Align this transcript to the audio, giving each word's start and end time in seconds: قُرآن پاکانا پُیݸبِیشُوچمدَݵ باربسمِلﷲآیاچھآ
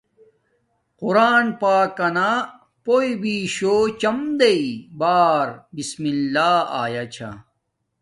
قُرآن 0.99 1.45
پاکانا 1.61 2.29
پُیݸبِیشُوچمدَݵ 2.83 4.61
باربسمِلﷲآیاچھآ 4.99 7.29